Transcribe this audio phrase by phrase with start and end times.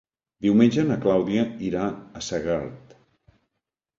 [0.43, 1.83] Diumenge na Clàudia irà
[2.19, 2.95] a Segart.